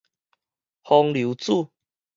[0.83, 1.69] 風流子